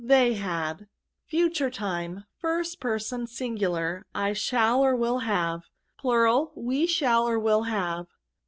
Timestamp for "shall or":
4.33-4.95, 6.87-7.37